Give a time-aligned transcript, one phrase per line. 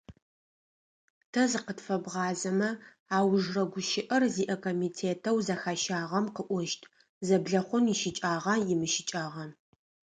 [1.31, 2.69] Тэ зыкъытфэбгъазэмэ,
[3.17, 6.81] аужрэ гущыӏэр зиӏэ комитетэу зэхащагъэм къыӏощт,
[7.27, 9.45] зэблэхъун ищыкӏагъа-имыщыкӏагъа.